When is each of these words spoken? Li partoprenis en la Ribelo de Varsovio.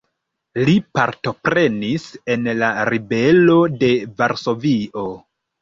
Li 0.67 0.71
partoprenis 0.99 2.07
en 2.37 2.49
la 2.63 2.71
Ribelo 2.91 3.59
de 3.85 3.93
Varsovio. 4.23 5.09